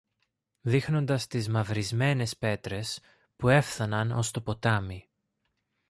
δείχνοντας 0.61 1.27
τις 1.27 1.49
μαυρισμένες 1.49 2.37
πέτρες 2.37 2.99
που 3.35 3.47
έφθαναν 3.49 4.11
ως 4.11 4.31
το 4.31 4.41
ποτάμι. 4.41 5.09